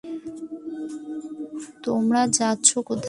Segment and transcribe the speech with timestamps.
[1.83, 2.99] তোমরা যাচ্ছ কোথায়?